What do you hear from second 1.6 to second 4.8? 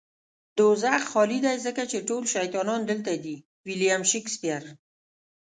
ځکه چې ټول شيطانان دلته دي. ويلييم شکسپير